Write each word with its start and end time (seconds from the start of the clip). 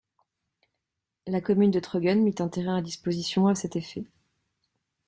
La 1.27 1.41
commune 1.41 1.69
de 1.69 1.79
Trogen 1.79 2.23
mit 2.23 2.33
un 2.39 2.47
terrain 2.49 2.77
à 2.77 2.81
disposition 2.81 3.45
à 3.45 3.53
cet 3.53 3.75
effet. 3.75 4.03